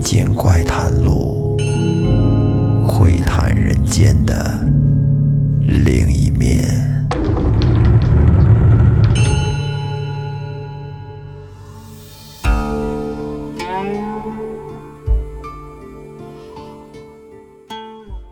[0.00, 1.58] 民间怪谈录，
[2.88, 4.58] 窥探人间的
[5.58, 6.64] 另一面。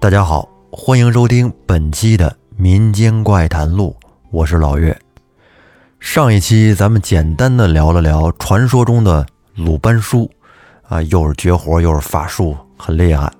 [0.00, 3.95] 大家好，欢迎收听本期的民间怪谈录，
[4.30, 4.98] 我是老岳。
[6.00, 10.30] 上一期咱们简单的聊了聊传说中的鲁班书，
[10.89, 13.31] 啊，又是绝活又是法术，很厉害。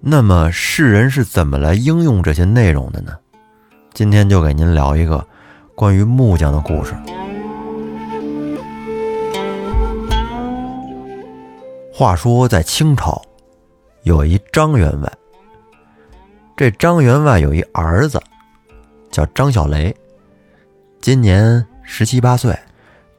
[0.00, 3.16] 那么世人是怎么来应用这些内容的呢？
[3.94, 5.26] 今天就给您聊一个
[5.74, 6.94] 关于木匠的故事。
[11.90, 13.22] 话说在清朝，
[14.02, 15.10] 有一张员外。
[16.56, 18.20] 这张员外有一儿子，
[19.10, 19.94] 叫张小雷，
[21.00, 22.54] 今年十七八岁，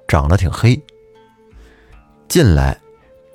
[0.07, 0.79] 长得挺黑。
[2.27, 2.77] 进来，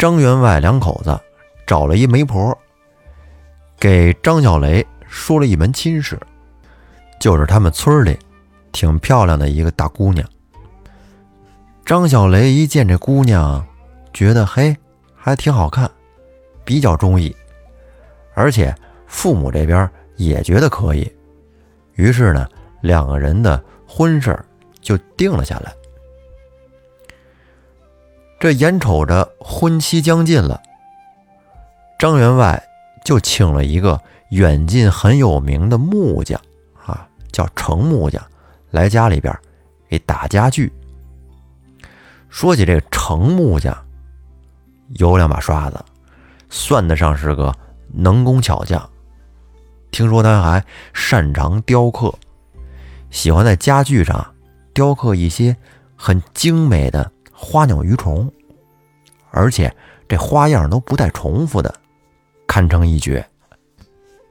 [0.01, 1.21] 张员外两口子
[1.67, 2.57] 找了一媒婆，
[3.79, 6.19] 给张小雷说了一门亲事，
[7.21, 8.19] 就是他们村里
[8.73, 10.27] 挺漂亮的一个大姑娘。
[11.85, 13.63] 张小雷一见这姑娘，
[14.15, 14.75] 觉得嘿
[15.15, 15.91] 还挺好看，
[16.65, 17.37] 比较中意，
[18.33, 18.75] 而且
[19.07, 21.13] 父母这边也觉得可以，
[21.93, 22.49] 于是呢，
[22.81, 24.43] 两个人的婚事
[24.81, 25.71] 就定了下来。
[28.41, 30.63] 这眼瞅着婚期将近了，
[31.99, 32.61] 张员外
[33.05, 36.41] 就请了一个远近很有名的木匠，
[36.87, 38.25] 啊，叫程木匠，
[38.71, 39.39] 来家里边
[39.91, 40.73] 给打家具。
[42.31, 43.77] 说起这个程木匠，
[44.95, 45.85] 有两把刷子，
[46.49, 47.55] 算得上是个
[47.93, 48.89] 能工巧匠。
[49.91, 52.15] 听说他还擅长雕刻，
[53.11, 54.35] 喜欢在家具上
[54.73, 55.55] 雕刻一些
[55.95, 57.13] 很精美的。
[57.43, 58.31] 花鸟鱼虫，
[59.31, 59.75] 而且
[60.07, 61.75] 这花样都不带重复的，
[62.47, 63.27] 堪称一绝。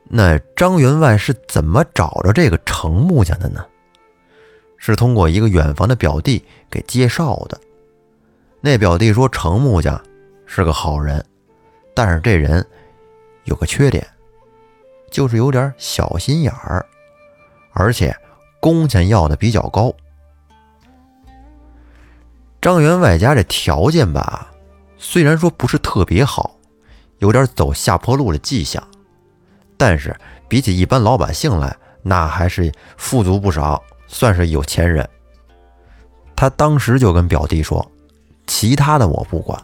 [0.03, 3.65] 那张员外是怎么找着这个程木匠的呢？
[4.77, 7.59] 是通过一个远房的表弟给介绍的。
[8.61, 9.99] 那表弟说程木匠
[10.45, 11.25] 是个好人，
[11.95, 12.65] 但是这人
[13.45, 14.05] 有个缺点，
[15.09, 16.85] 就是有点小心眼儿，
[17.73, 18.15] 而且
[18.61, 19.91] 工钱要的比较高。
[22.61, 24.51] 张员外家这条件吧，
[24.97, 26.55] 虽然说不是特别好，
[27.19, 28.85] 有点走下坡路的迹象，
[29.77, 30.13] 但是
[30.47, 35.07] 比起一般老百姓来，那还是富足不少，算是有钱人。
[36.35, 37.89] 他当时就跟表弟说
[38.45, 39.61] ：“其他的我不管，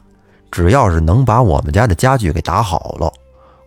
[0.49, 3.11] 只要是能把我们家的家具给打好了，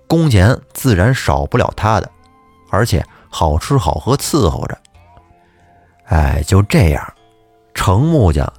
[0.06, 2.10] 工钱自然少不了他的，
[2.70, 4.78] 而且好吃好喝伺候着。”
[6.08, 7.12] 哎，就这样，
[7.74, 8.50] 程木匠。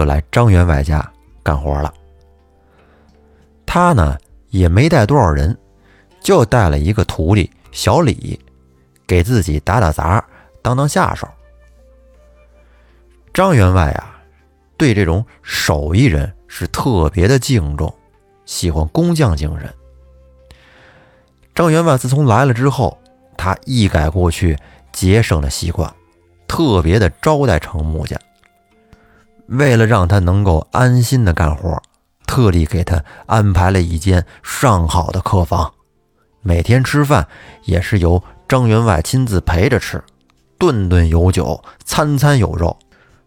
[0.00, 1.06] 就来张员外家
[1.42, 1.92] 干活了。
[3.66, 4.16] 他呢
[4.48, 5.54] 也没带多少人，
[6.22, 8.40] 就带了一个徒弟小李，
[9.06, 10.24] 给自己打打杂，
[10.62, 11.28] 当当下手。
[13.34, 14.18] 张员外啊，
[14.78, 17.94] 对这种手艺人是特别的敬重，
[18.46, 19.70] 喜欢工匠精神。
[21.54, 22.98] 张员外自从来了之后，
[23.36, 24.56] 他一改过去
[24.92, 25.94] 节省的习惯，
[26.48, 28.18] 特别的招待程木匠。
[29.50, 31.82] 为了让他能够安心的干活，
[32.24, 35.72] 特地给他安排了一间上好的客房。
[36.40, 37.26] 每天吃饭
[37.64, 40.02] 也是由张员外亲自陪着吃，
[40.56, 42.76] 顿顿有酒，餐餐有肉，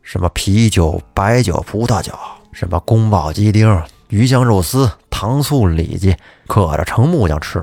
[0.02, 2.14] 什么啤酒、白酒、葡萄酒，
[2.54, 6.16] 什么宫保鸡丁、鱼香肉丝、糖醋里脊，
[6.48, 7.62] 可着程木匠吃。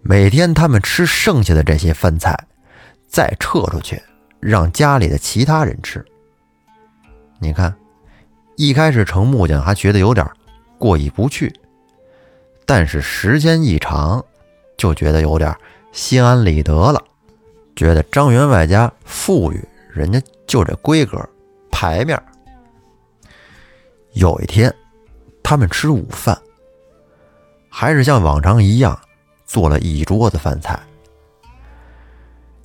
[0.00, 2.38] 每天他们吃剩下的这些饭菜，
[3.08, 4.00] 再撤出去
[4.38, 6.04] 让家里的其他人吃。
[7.44, 7.76] 你看，
[8.56, 10.26] 一开始程木匠还觉得有点
[10.78, 11.54] 过意不去，
[12.64, 14.24] 但是时间一长，
[14.78, 15.54] 就觉得有点
[15.92, 17.04] 心安理得了。
[17.76, 21.22] 觉得张员外家富裕，人家就这规格、
[21.70, 22.18] 牌面。
[24.14, 24.74] 有一天，
[25.42, 26.40] 他们吃午饭，
[27.68, 28.98] 还是像往常一样
[29.44, 30.80] 做了一桌子饭菜，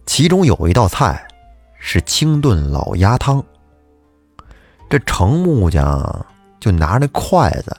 [0.06, 1.28] 其中有一道菜
[1.80, 3.44] 是清炖老鸭汤。
[4.90, 6.26] 这程木匠
[6.60, 7.78] 就拿那筷子，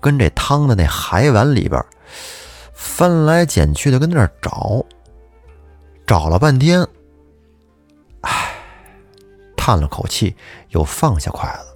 [0.00, 1.84] 跟这汤的那海碗里边
[2.72, 4.84] 翻来捡去的，跟那儿找，
[6.06, 6.86] 找了半天，
[8.20, 8.54] 唉，
[9.56, 10.36] 叹了口气，
[10.68, 11.74] 又放下筷子。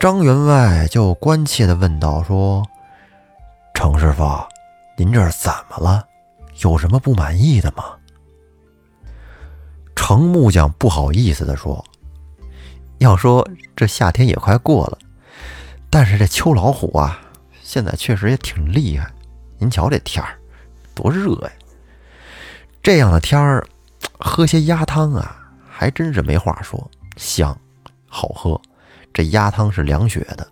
[0.00, 2.64] 张员外就关切的问道：“说，
[3.74, 4.24] 程师傅，
[4.96, 6.06] 您这是怎么了？
[6.62, 7.84] 有什么不满意的吗？”
[9.94, 11.84] 程木匠不好意思的说。
[12.98, 14.98] 要说这夏天也快过了，
[15.88, 17.20] 但是这秋老虎啊，
[17.62, 19.10] 现在确实也挺厉害。
[19.58, 20.38] 您瞧这天儿
[20.94, 21.52] 多热呀！
[22.82, 23.66] 这样的天儿，
[24.18, 27.56] 喝些鸭汤啊，还真是没话说，香，
[28.06, 28.60] 好喝。
[29.12, 30.46] 这鸭汤是凉血的，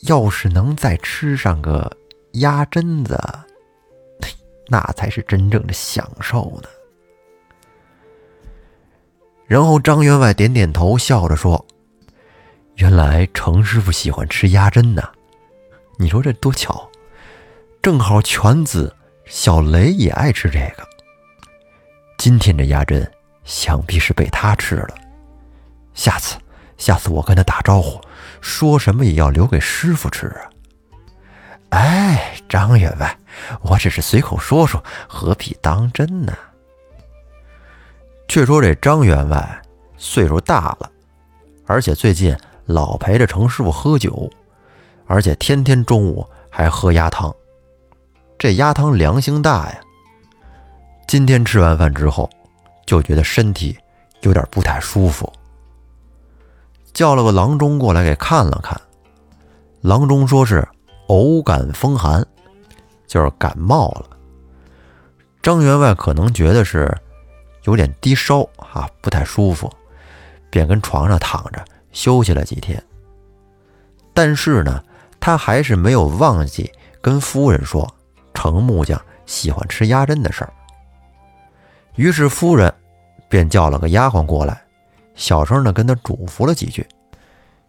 [0.00, 1.90] 要是能再吃上个
[2.34, 3.18] 鸭胗子，
[4.68, 6.68] 那才是真正的享受呢。
[9.50, 11.66] 然后张员外点点头，笑着说
[12.78, 15.02] ：“原来程师傅喜欢吃鸭胗呢，
[15.98, 16.88] 你说这多巧，
[17.82, 18.94] 正好犬子
[19.24, 20.88] 小雷也爱吃这个。
[22.16, 23.04] 今天这鸭胗
[23.42, 24.94] 想必是被他吃了，
[25.94, 26.36] 下次。”
[26.78, 28.00] 下次我跟他打招呼，
[28.40, 30.48] 说什么也要留给师傅吃啊！
[31.70, 33.18] 哎，张员外，
[33.62, 36.32] 我只是随口说说，何必当真呢？
[38.30, 39.62] 却说这张员外
[39.96, 40.88] 岁数大了，
[41.66, 42.32] 而且最近
[42.64, 44.30] 老陪着程师傅喝酒，
[45.06, 47.34] 而且天天中午还喝鸭汤。
[48.38, 49.80] 这鸭汤凉性大呀。
[51.08, 52.30] 今天吃完饭之后，
[52.86, 53.76] 就觉得身体
[54.20, 55.30] 有点不太舒服。
[56.92, 58.80] 叫了个郎中过来给看了看，
[59.80, 60.66] 郎中说是
[61.08, 62.24] 偶感风寒，
[63.08, 64.06] 就是感冒了。
[65.42, 66.96] 张员外可能觉得是
[67.64, 69.70] 有点低烧啊，不太舒服，
[70.50, 72.82] 便跟床上躺着休息了几天。
[74.14, 74.82] 但是呢，
[75.18, 76.70] 他还是没有忘记
[77.00, 77.88] 跟夫人说
[78.34, 80.52] 程木匠喜欢吃鸭胗的事儿。
[81.96, 82.72] 于是夫人
[83.28, 84.62] 便叫了个丫鬟过来。
[85.16, 86.86] 小声的跟他嘱咐了几句，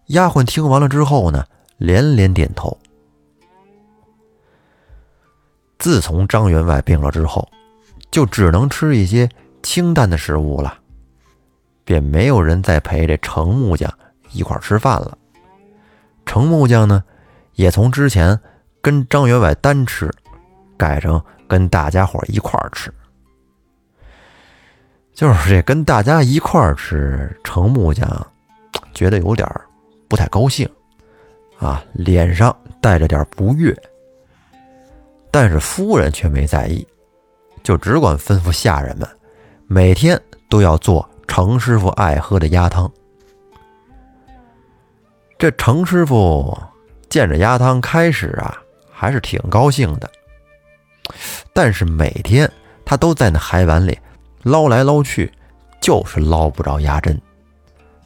[0.05, 1.45] 丫鬟听完了之后呢，
[1.77, 2.77] 连连点头。
[5.77, 7.45] 自从张员外病了之后，
[8.09, 9.27] 就只能吃一些
[9.63, 10.77] 清淡的食物了，
[11.83, 13.91] 便没有人再陪这程木匠
[14.31, 15.17] 一块吃饭了。
[16.25, 17.03] 程木匠呢，
[17.53, 18.39] 也从之前
[18.81, 20.09] 跟张员外单吃，
[20.77, 22.93] 改成跟大家伙一块吃。
[25.13, 28.07] 就是这跟大家一块吃，程木匠
[28.93, 29.47] 觉得有点
[30.07, 30.67] 不太高兴，
[31.59, 33.75] 啊，脸上带着点不悦。
[35.29, 36.85] 但是夫人却没在意，
[37.61, 39.07] 就只管吩咐下人们，
[39.73, 42.91] 每天都要做程师傅爱喝的鸭汤。
[45.39, 46.61] 这程师傅
[47.09, 50.11] 见着鸭汤，开始啊还是挺高兴的，
[51.53, 52.51] 但是每天
[52.83, 53.97] 他都在那海碗里。
[54.43, 55.31] 捞来捞去，
[55.79, 57.17] 就是捞不着鸭胗，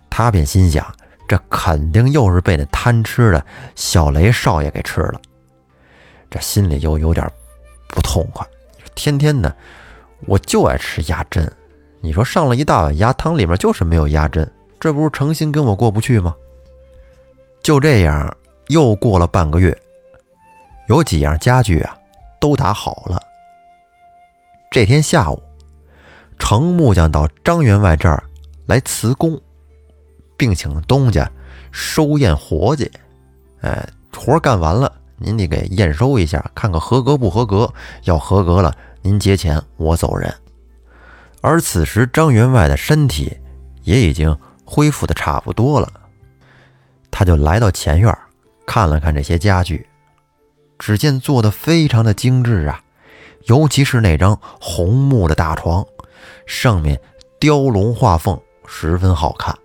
[0.08, 0.86] 他便心想：
[1.28, 5.20] 这肯定又是被那贪吃的小雷少爷给吃了。
[6.30, 7.28] 这心里又有点
[7.88, 8.46] 不痛快。
[8.94, 9.56] 天天的，
[10.28, 11.50] 我就爱吃鸭胗。
[12.02, 14.48] 你说上了一大碗鸭汤，里面就是没有鸭胗，
[14.80, 16.36] 这不是诚心跟我过不去吗？
[17.64, 18.38] 就这样，
[18.68, 19.76] 又过了半个月，
[20.88, 21.98] 有几样家具啊，
[22.40, 23.20] 都打好了。
[24.70, 25.42] 这天下午。
[26.38, 28.22] 程木匠到张员外这儿
[28.66, 29.40] 来辞工，
[30.36, 31.32] 并请东家
[31.72, 32.92] 收验活计。
[33.62, 37.74] 哎，活干完了，您得给验收一下，看看合格不合格。
[38.04, 40.34] 要合格了，您结钱，我走人。
[41.40, 43.38] 而此时张员外的身体
[43.84, 44.36] 也已经
[44.66, 45.88] 恢复的差不多了，
[47.12, 48.18] 他就来到前院
[48.66, 49.88] 看了看这些家具，
[50.80, 52.82] 只见做的非常的精致啊，
[53.44, 55.86] 尤其是那张红木的大床。
[56.48, 57.00] 上面
[57.40, 59.56] 雕龙画凤，十分好看。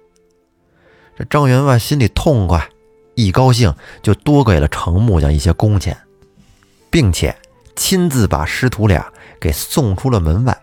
[1.16, 2.68] 这张员外心里痛快，
[3.14, 5.96] 一高兴就多给了程木匠一些工钱，
[6.90, 7.34] 并且
[7.80, 9.10] 亲自把师徒俩
[9.40, 10.54] 给送出了门外。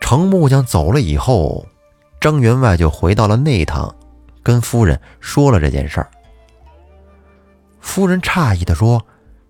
[0.00, 1.66] 程木匠走了以后，
[2.20, 3.92] 张员外就回到了内堂，
[4.44, 6.08] 跟夫人说了这件事儿。
[7.80, 9.04] 夫人诧异地说：“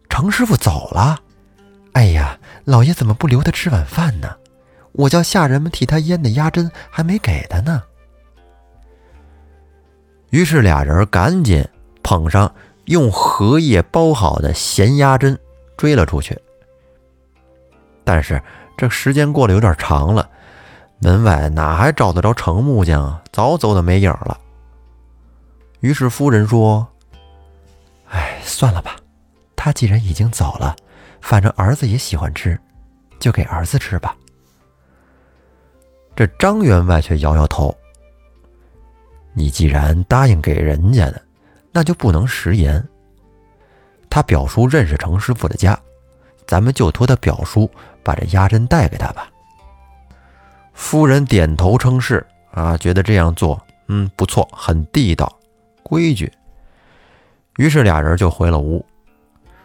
[0.09, 1.21] 程师傅走了。”
[1.93, 4.35] 哎呀，老爷怎么不留他吃晚饭呢？
[4.93, 7.83] 我叫下人们替他腌的鸭胗还没给他呢。
[10.31, 11.63] 于是俩人赶紧
[12.03, 12.51] 捧上
[12.87, 15.39] 用荷叶包好的咸鸭胗，
[15.77, 16.37] 追了出去。
[18.05, 18.43] 但是
[18.77, 20.29] 这时间过得有点长了，
[21.01, 23.23] 门外哪还找得着程木匠啊？
[23.33, 24.41] 早走的没影了。
[25.81, 26.87] 于是夫人说
[28.11, 28.97] ：“哎，算了吧，
[29.55, 30.75] 他既然已经走了。”
[31.21, 32.57] 反正儿子也喜欢吃，
[33.19, 34.17] 就给儿子吃吧。
[36.15, 37.77] 这张员外却摇摇头
[39.35, 41.21] ：“你既然答应给人家的，
[41.77, 42.83] 那就不能食言。
[44.09, 45.79] 他表叔认识程师傅的家，
[46.47, 47.71] 咱们就托他表叔
[48.03, 49.29] 把这鸭胗带给他吧。”
[50.73, 55.31] 夫人点头称是，啊，觉得这样做，嗯，不错，很地道，
[55.83, 56.33] 规矩。
[57.59, 58.83] 于是俩人就回了屋。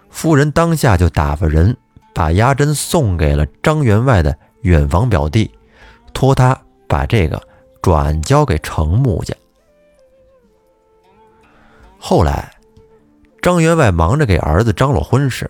[0.10, 1.77] 夫人当下就打发人
[2.13, 5.50] 把押针送给了张员外的远房表弟，
[6.12, 7.41] 托他把这个
[7.82, 9.34] 转交给程木家。
[12.03, 12.51] 后来，
[13.43, 15.50] 张员外忙着给儿子张罗婚事，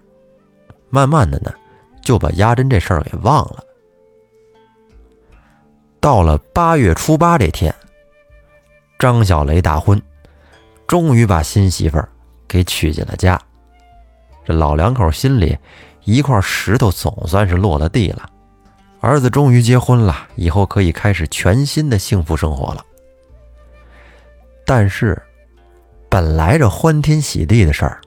[0.90, 1.50] 慢慢的呢，
[2.04, 3.64] 就把压针这事儿给忘了。
[6.02, 7.74] 到了八月初八这天，
[9.00, 10.00] 张小雷大婚，
[10.86, 12.10] 终于把新媳妇儿
[12.50, 13.42] 给娶进了家。
[14.44, 15.58] 这老两口心里
[16.04, 18.30] 一块石头总算是落了地了，
[19.00, 22.86] 儿子终于结婚了，以后可以开始全新的幸福生活了。
[24.66, 25.20] 但是，
[26.12, 28.02] 本来这欢天喜地的事儿，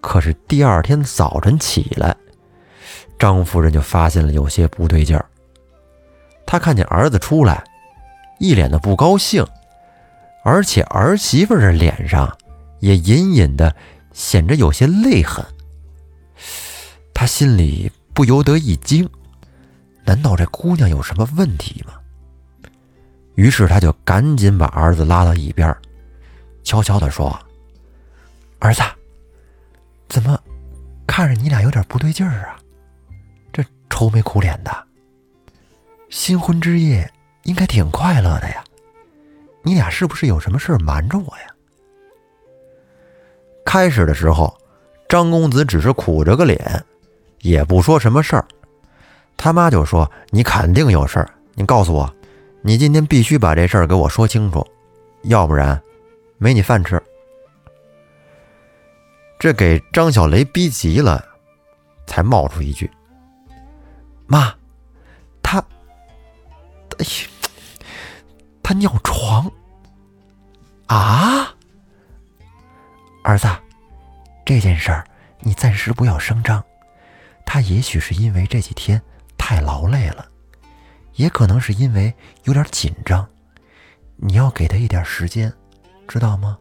[0.00, 2.16] 可是第二天早晨起来，
[3.18, 5.26] 张夫人就发现了有些不对劲儿。
[6.46, 7.62] 她看见儿子出来，
[8.38, 9.46] 一脸的不高兴，
[10.42, 12.34] 而且儿媳妇的脸上
[12.80, 13.76] 也隐隐的。
[14.14, 15.44] 显着有些泪痕，
[17.14, 19.08] 他心里不由得一惊，
[20.04, 21.92] 难道这姑娘有什么问题吗？
[23.36, 25.72] 于是他就赶紧把儿子拉到一边，
[26.68, 27.34] 悄悄地说
[28.60, 28.82] ：“儿子，
[30.06, 30.38] 怎么
[31.06, 32.60] 看着你俩有点不对劲儿啊？
[33.50, 34.84] 这愁眉苦脸的，
[36.10, 37.10] 新婚之夜
[37.44, 38.62] 应该挺快乐的呀，
[39.62, 41.46] 你俩是不是有什么事瞒着我呀？”
[43.64, 44.54] 开始的时候，
[45.08, 46.84] 张公子只是苦着个脸，
[47.40, 48.44] 也不说什么事儿。
[49.38, 52.14] 他妈就说：“你肯定有事儿，你告诉我，
[52.60, 54.62] 你今天必须把这事儿给我说清楚，
[55.22, 55.82] 要不然
[56.38, 57.02] 没你饭吃。”
[59.38, 61.24] 这给张小雷逼急了，
[62.06, 62.90] 才冒出一句
[64.26, 64.52] ：“妈，
[65.42, 65.58] 他，
[66.98, 67.28] 哎呀，
[68.62, 69.50] 他尿床
[70.86, 71.54] 啊！”
[73.22, 73.46] 儿子，
[74.44, 75.04] 这件事儿
[75.40, 76.64] 你暂时不要声张。
[77.46, 79.00] 他也许是因为这几天
[79.38, 80.26] 太劳累了，
[81.14, 82.12] 也可能是因为
[82.44, 83.26] 有点紧张。
[84.16, 85.52] 你要给他一点时间，
[86.08, 86.58] 知道吗？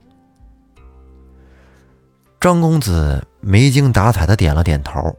[2.39, 5.17] 张公子没精打采的点了点头。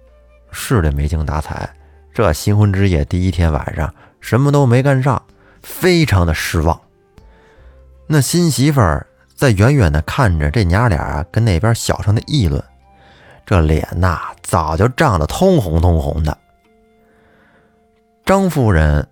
[0.52, 1.68] 是的，没精打采。
[2.14, 5.20] 这新婚之夜第一天晚上什么都没干上，
[5.62, 6.80] 非常的失望。
[8.06, 9.04] 那新媳妇儿。
[9.38, 12.61] 在远远的看着这娘俩跟那边小声的议论，
[13.47, 16.37] 这脸呐早就涨得通红通红的。
[18.25, 19.08] 张夫人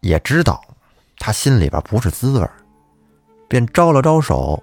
[0.00, 0.62] 也知道
[1.18, 2.46] 他心里边不是滋味，
[3.54, 4.60] 便招了招手，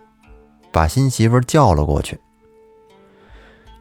[0.70, 2.20] 把新媳妇叫了过去。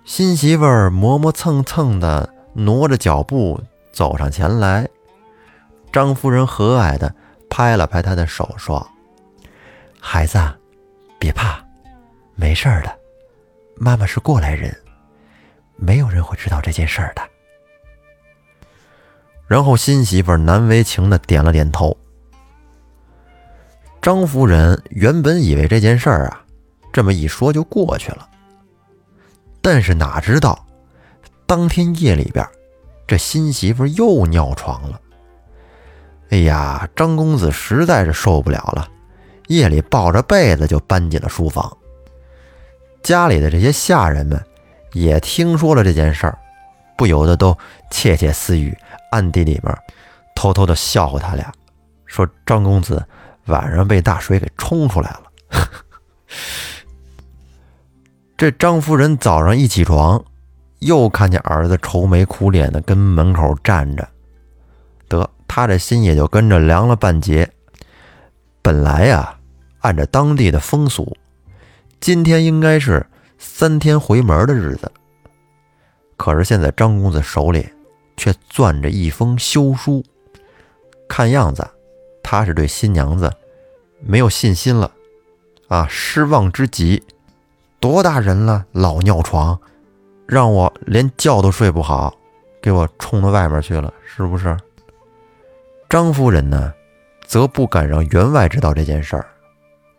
[0.05, 4.89] 新媳妇磨磨蹭蹭的挪着脚步走上前来，
[5.93, 7.13] 张夫人和蔼的
[7.49, 8.89] 拍了拍她的手，说
[9.99, 10.39] ：“孩子。”
[11.19, 11.59] 别怕，
[12.37, 12.97] 没事的。
[13.75, 14.73] 妈妈是过来人，
[15.75, 17.23] 没有人会知道这件事的。
[19.49, 21.97] 然后新媳妇难为情的点了点头。
[24.03, 26.43] 张夫人原本以为这件事儿啊，
[26.91, 28.27] 这么一说就过去了。
[29.61, 30.67] 但是哪知道，
[31.47, 32.47] 当天夜里边，
[33.07, 34.99] 这新媳妇又尿床了。
[36.31, 38.89] 哎呀，张公子实在是受不了了。
[39.49, 41.77] 夜里抱着被子就搬进了书房。
[43.03, 44.43] 家里的这些下人们
[44.93, 46.39] 也听说了这件事儿，
[46.97, 47.57] 不由得都
[47.91, 48.75] 窃窃私语，
[49.11, 49.77] 暗地里面
[50.35, 51.53] 偷偷的笑话他俩，
[52.07, 53.05] 说张公子
[53.51, 55.23] 晚上被大水给冲出来了。
[58.39, 60.25] 这张夫人早上一起床，
[60.79, 64.09] 又看见儿子愁眉苦脸的跟门口站着，
[65.09, 67.51] 得他这心也就跟着凉了半截。
[68.63, 69.37] 本来呀。
[69.83, 71.17] 按照当地的风俗，
[72.01, 73.07] 今天应该是
[73.39, 74.93] 三天回门的日子。
[76.19, 77.67] 可是现在张公子手里
[78.15, 80.05] 却攥着一封休书，
[81.09, 81.67] 看样子
[82.23, 83.33] 他是对新娘子
[84.01, 84.91] 没有信心了，
[85.69, 87.03] 啊，失望之极。
[87.79, 89.59] 多大人了，老尿床，
[90.27, 92.15] 让我连觉都睡不好，
[92.61, 94.57] 给我冲到外面去了，是不是？
[95.89, 96.73] 张夫人呢，
[97.27, 99.27] 则不敢让员外知道这件事儿。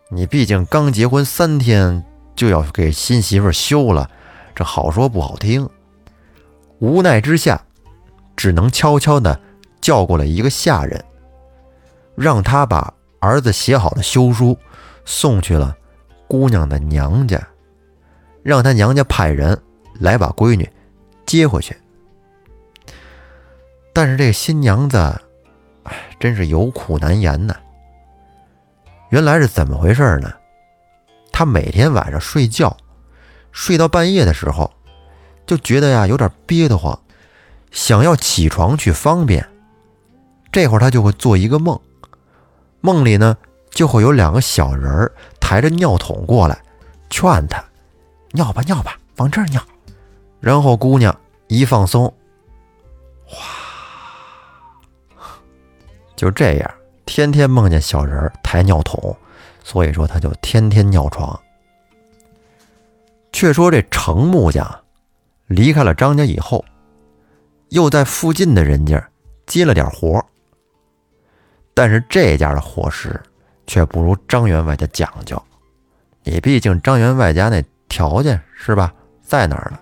[0.10, 2.04] 你毕竟刚结婚三天，
[2.36, 4.10] 就要给新媳妇休了，
[4.54, 5.68] 这好说不好听。
[6.80, 7.62] 无奈之下，
[8.36, 9.40] 只能悄悄地
[9.82, 11.04] 叫过来一个下人，
[12.16, 14.58] 让他把儿子写好的休书
[15.06, 15.78] 送去了
[16.28, 17.40] 姑娘的娘家，
[18.44, 19.58] 让他娘家派人
[20.00, 20.68] 来把闺女
[21.26, 21.78] 接回去。
[23.94, 24.98] 但是这新娘子，
[25.84, 27.56] 哎，真是有苦难言呐。
[29.10, 30.34] 原来是怎么回事呢？
[31.32, 32.76] 他每天晚上睡觉，
[33.52, 34.72] 睡到半夜的时候，
[35.46, 37.00] 就觉得呀有点憋得慌，
[37.70, 39.48] 想要起床去方便。
[40.52, 41.80] 这会儿他就会做一个梦，
[42.82, 43.38] 梦里呢
[43.70, 46.62] 就会有两个小人儿抬着尿桶过来，
[47.10, 47.64] 劝他
[48.32, 49.62] 尿吧尿吧，往这儿尿。
[50.40, 51.16] 然后姑娘
[51.48, 52.12] 一放松，
[53.26, 53.46] 哗，
[56.16, 56.72] 就这样，
[57.06, 59.16] 天天梦见小人儿抬尿桶，
[59.64, 61.40] 所以说他就天天尿床。
[63.32, 64.84] 却说这程木匠
[65.48, 66.66] 离开了张家以后，
[67.70, 69.10] 又在附近的人家
[69.46, 70.26] 接了点活
[71.74, 73.20] 但是这家的伙食
[73.66, 75.42] 却不如张员外家讲究。
[76.24, 79.80] 你毕竟张员外家那条件是吧，在哪儿呢？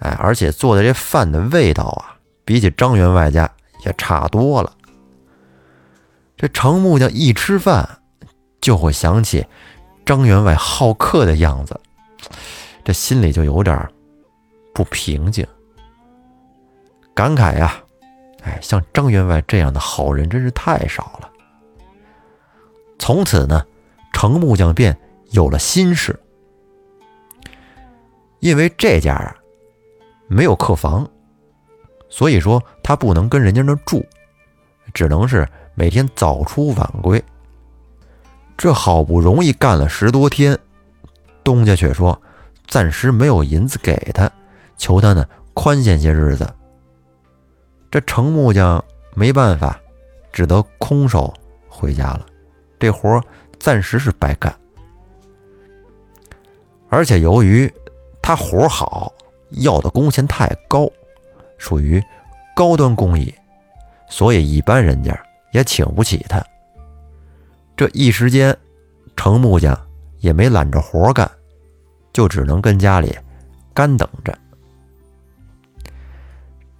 [0.00, 3.50] 哎，而且做的这饭的味道啊，比起张员外家
[3.84, 4.72] 也差多了。
[6.36, 7.88] 这程木匠一吃饭，
[8.60, 9.46] 就会想起
[10.04, 11.80] 张员外好客的样子。
[12.84, 13.88] 这心里就有点
[14.74, 15.46] 不平静，
[17.14, 17.82] 感慨呀，
[18.44, 21.30] 哎，像张员外这样的好人真是太少了。
[22.98, 23.64] 从此呢，
[24.12, 24.96] 程木匠便
[25.30, 26.18] 有了心事，
[28.40, 29.34] 因为这家啊
[30.28, 31.08] 没有客房，
[32.08, 34.04] 所以说他不能跟人家那住，
[34.92, 37.22] 只能是每天早出晚归。
[38.56, 40.58] 这好不容易干了十多天。
[41.42, 42.20] 东家却说，
[42.66, 44.30] 暂时没有银子给他，
[44.76, 46.48] 求他呢宽限些日子。
[47.94, 48.84] 这程木匠
[49.14, 49.80] 没办法，
[50.32, 51.32] 只得空手
[51.68, 52.26] 回家了。
[52.76, 53.22] 这活
[53.60, 54.52] 暂时是白干。
[56.88, 57.72] 而且由于
[58.20, 59.14] 他活好，
[59.50, 60.90] 要的工钱太高，
[61.56, 62.02] 属于
[62.52, 63.32] 高端工艺，
[64.08, 65.16] 所以一般人家
[65.52, 66.44] 也请不起他。
[67.76, 68.58] 这一时间，
[69.14, 69.80] 程木匠。
[70.18, 71.30] 也没揽着活干，
[72.12, 73.14] 就只能跟家里
[73.72, 74.36] 干等着。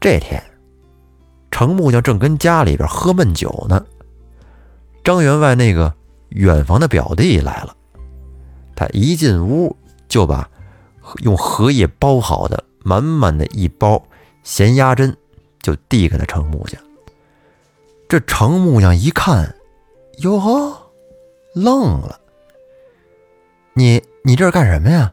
[0.00, 0.42] 这天，
[1.54, 3.86] 程木匠正跟家里边喝闷酒呢，
[5.04, 5.94] 张员外那个
[6.30, 7.76] 远房的表弟来了。
[8.74, 9.76] 他一进屋
[10.08, 10.50] 就把
[11.22, 14.04] 用荷叶包好的满满的一包
[14.42, 15.14] 咸鸭胗
[15.62, 16.82] 就递给了程木匠。
[18.08, 19.54] 这程木匠一看，
[20.18, 20.76] 哟呵，
[21.54, 22.18] 愣了。
[23.74, 25.12] 你你这是干什么呀？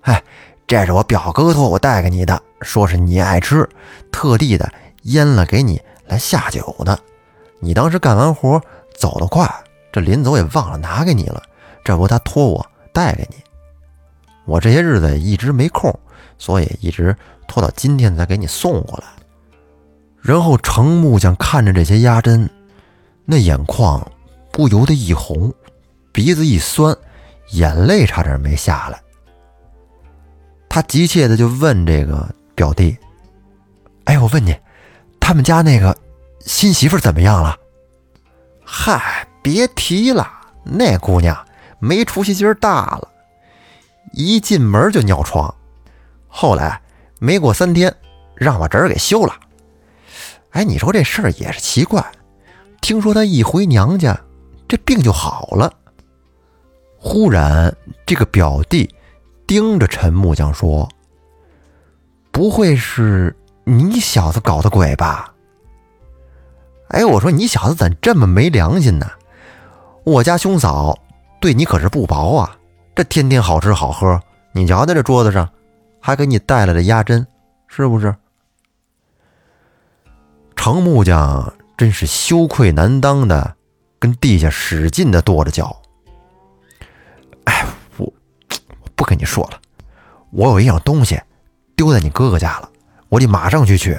[0.00, 0.24] 哎，
[0.66, 3.68] 这是我表哥托我带给你的，说是你爱吃，
[4.10, 6.98] 特地的腌了给你来下酒的。
[7.58, 8.60] 你当时干完活
[8.94, 9.48] 走得快，
[9.92, 11.42] 这临走也忘了拿给你了。
[11.84, 13.36] 这不他托我带给你，
[14.44, 15.92] 我这些日子一直没空，
[16.38, 19.04] 所以一直拖到今天才给你送过来。
[20.20, 22.48] 然后程木匠看着这些鸭胗，
[23.24, 24.06] 那眼眶
[24.52, 25.52] 不由得一红，
[26.12, 26.96] 鼻子一酸。
[27.54, 29.02] 眼泪差点没下来，
[30.68, 32.96] 他急切的就问这个表弟
[34.06, 34.56] ：“哎，我问你，
[35.30, 35.96] 他们家那个
[36.40, 37.56] 新媳妇怎么样了
[38.66, 40.28] ？”“嗨，别提了，
[40.64, 41.46] 那姑娘
[41.78, 43.08] 没出息劲儿大了，
[44.12, 45.54] 一进门就尿床，
[46.26, 46.82] 后来
[47.20, 47.94] 没过三天，
[48.34, 49.32] 让我侄儿给休了。
[50.50, 52.04] ”“哎，你说这事儿也是奇怪，
[52.80, 54.20] 听说她一回娘家，
[54.66, 55.72] 这病就好了。”
[56.98, 57.72] 忽然，
[58.04, 58.92] 这个表弟
[59.46, 60.88] 盯着陈木匠说
[62.32, 63.32] ：“不会是
[63.70, 65.34] 你小子搞的鬼吧？”
[66.90, 69.08] 哎，我说你小子怎这么没良心呢？
[70.04, 70.98] 我家兄嫂
[71.40, 72.56] 对你可是不薄啊！
[72.96, 74.20] 这天天好吃好喝，
[74.52, 75.48] 你瞧在这桌子上，
[76.00, 77.24] 还给你带来了鸭胗，
[77.68, 78.14] 是不是？
[80.56, 83.54] 程木匠真是羞愧难当的，
[83.98, 85.80] 跟地下使劲的跺着脚。
[87.44, 87.64] 哎，
[87.98, 89.60] 我我不跟你说了，
[90.32, 91.20] 我有一样东西
[91.76, 92.69] 丢在你哥哥家了，
[93.10, 93.98] 我得马上去取。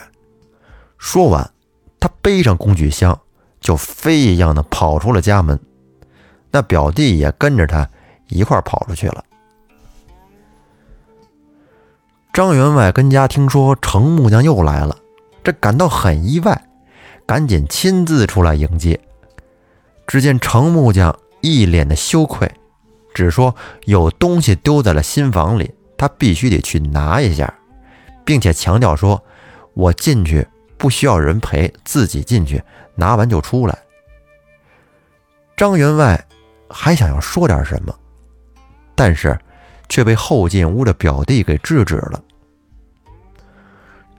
[0.98, 1.52] 说完，
[2.00, 3.20] 他背上工具箱，
[3.60, 5.60] 就飞一样的跑出了家门。
[6.50, 7.88] 那表弟也跟着他
[8.30, 9.24] 一块跑出去了。
[12.34, 14.98] 张员外跟家听说程木匠又来了，
[15.44, 16.70] 这感到很意外，
[17.26, 19.00] 赶紧亲自出来迎接。
[20.08, 22.50] 只见程木匠一脸的羞愧。
[23.14, 27.54] 只说有东西丢在了新房里，他必须得去拿一下，
[28.26, 29.22] 并且强调说
[29.74, 32.62] ：“我进去不需要人陪，自己进去
[32.96, 33.78] 拿完就出来。”
[35.58, 36.28] 张员外
[36.70, 37.94] 还想要说点什么，
[38.96, 39.38] 但是
[39.90, 42.24] 却被后进屋的表弟给制止了。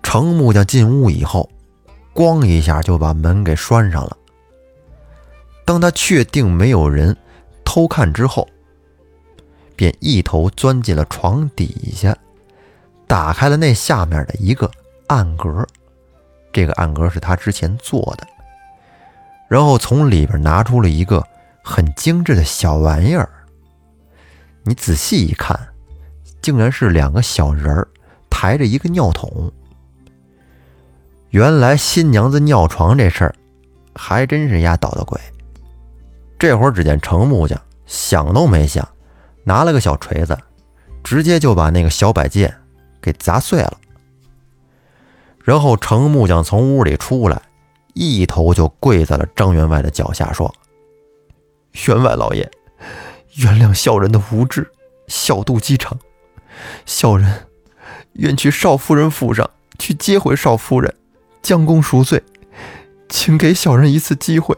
[0.03, 1.51] 程木匠进屋以后，
[2.15, 4.17] 咣一下就把门给拴上了。
[5.65, 7.17] 当他确定没有人
[7.65, 8.47] 偷看之后，
[9.75, 12.17] 便一头钻进了床底下，
[13.13, 14.71] 打开了那下面的一个
[15.09, 15.67] 暗格。
[16.51, 18.27] 这个暗格是他之前做的，
[19.49, 21.23] 然后从里边拿出了一个
[21.63, 23.29] 很精致的小玩意儿。
[24.63, 25.55] 你仔细一看，
[26.41, 27.87] 竟然是两个小人儿
[28.31, 29.53] 抬着一个尿桶。
[31.29, 33.35] 原来新娘子尿床这事儿，
[33.95, 35.21] 还真是丫捣的鬼。
[36.39, 38.89] 这会儿，只见程木匠想都没想，
[39.45, 40.35] 拿了个小锤子，
[41.05, 42.51] 直接就把那个小摆件
[43.03, 43.79] 给砸碎了。
[45.45, 47.43] 然后程木匠从屋里出来，
[47.95, 50.55] 一头就跪在了张员外的脚下，说
[51.89, 52.49] ：“员外老爷，
[53.39, 54.71] 原谅小人的无知，
[55.09, 55.99] 小肚鸡肠。
[56.87, 57.49] 小人
[58.13, 60.95] 愿去少夫人府上去接回少夫人，
[61.43, 62.23] 将功赎罪，
[63.09, 64.57] 请给小人一次机会。”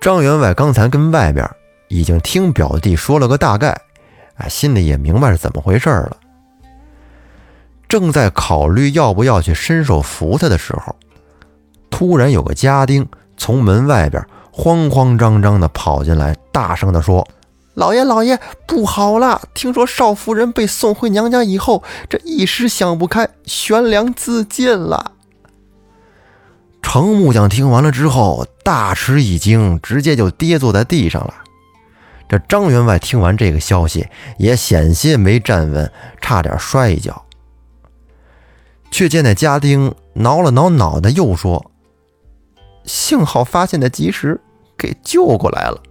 [0.00, 1.50] 张员外刚才跟外边
[1.88, 3.80] 已经听表弟说了个大概，
[4.36, 6.16] 哎，心里也明白是怎么回事了。
[7.88, 10.96] 正在考虑要不要去伸手扶他的时候，
[11.90, 17.26] 突然有个家丁从门外边慌慌张张地跑进来，大声地说
[17.74, 19.40] ：“老爷，老爷，不好了！
[19.54, 25.12] 听说少夫人被送回娘家以后，这一时想不开，悬梁自尽了。”
[26.82, 31.34] 程木匠听完了之后，大吃一惊，直接就跌坐在地上了。
[32.28, 34.08] 这张员外听完这个消息，
[34.38, 37.24] 也险些没站稳，差点摔一跤。
[38.90, 41.72] 却见那家丁挠了挠脑袋，又说
[42.86, 44.40] ：“幸好发现的及时，
[44.78, 45.82] 给救过来了。”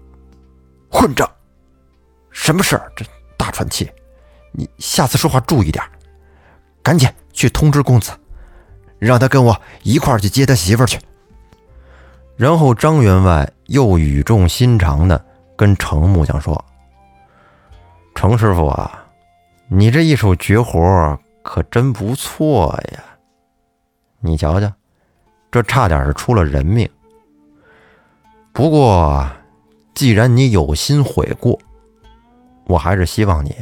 [0.89, 1.29] 混账！
[2.31, 2.91] 什么事儿？
[2.95, 3.05] 这
[3.37, 3.91] 大喘气！
[4.51, 5.83] 你下次说话注意点，
[6.81, 8.11] 赶紧去通知公子。
[8.99, 10.97] 让他跟我一块儿去接他媳妇儿去。
[12.37, 15.25] 然后张员外又语重心长的
[15.63, 16.61] 跟程木匠说
[18.13, 19.05] ：“程师傅啊，
[19.69, 23.01] 你这一手绝活可真不错呀！
[24.19, 24.69] 你瞧瞧，
[25.49, 26.89] 这差点是出了人命。
[28.51, 29.25] 不过，
[29.93, 31.57] 既然你有心悔过，
[32.65, 33.55] 我还是希望你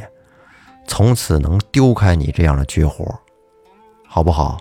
[0.88, 3.16] 从此能丢开你这样的绝活，
[4.08, 4.58] 好不好？”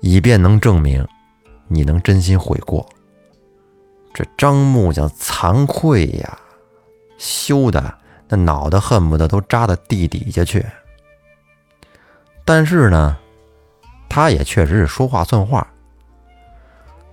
[0.00, 1.04] 以便能证明
[1.66, 2.88] 你能真心悔过。
[4.16, 6.38] 这张木匠惭愧呀，
[7.18, 7.94] 羞的
[8.26, 10.64] 那脑袋恨不得都扎到地底下去。
[12.46, 13.14] 但是呢，
[14.08, 15.66] 他也确实是说话算话。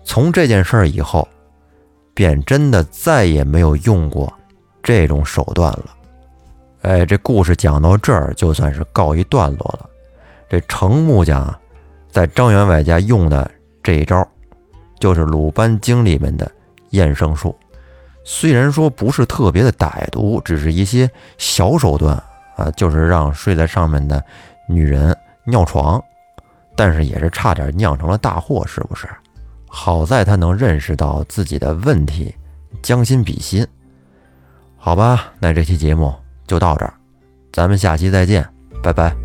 [0.05, 1.27] 从这件事儿以后，
[2.13, 4.31] 便真的再也没有用过
[4.81, 5.97] 这种手段了。
[6.83, 9.89] 哎，这故事讲到这儿，就算是告一段落了。
[10.47, 11.53] 这程木匠。
[12.09, 14.25] 在张员外家用的这一招，
[14.99, 16.49] 就是《鲁班经》里面的
[16.93, 17.55] 验生术。
[18.23, 22.15] 虽然说不是特别的歹毒，只是一些小手段
[22.55, 24.23] 啊，就是让睡在上面的
[24.67, 26.01] 女人尿床，
[26.75, 29.07] 但是也是差点酿成了大祸，是不是？
[29.67, 32.33] 好在他能认识到自己的问题，
[32.81, 33.67] 将心比心。
[34.77, 36.13] 好吧，那这期节目
[36.47, 36.93] 就到这儿，
[37.51, 38.47] 咱们下期再见，
[38.81, 39.22] 拜拜。